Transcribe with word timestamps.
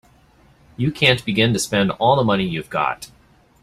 You 0.77 0.91
can't 0.91 1.23
begin 1.23 1.53
to 1.53 1.59
spend 1.59 1.91
all 1.91 2.15
the 2.15 2.23
money 2.23 2.43
you've 2.43 2.71
got. 2.71 3.11